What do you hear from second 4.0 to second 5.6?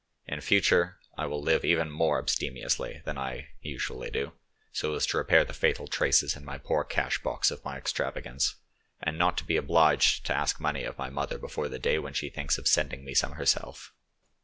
do, so as to repair the